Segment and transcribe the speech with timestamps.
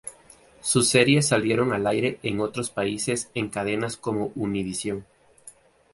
[0.61, 5.05] Sus series salieron al aire en otros países en cadenas como Univision.